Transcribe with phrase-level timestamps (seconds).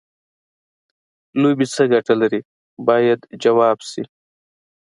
[1.41, 2.41] لوبې څه ګټه لري
[2.87, 4.03] باید ځواب شي.